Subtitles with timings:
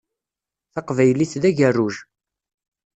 [0.73, 1.95] Taqbaylit d agerruj.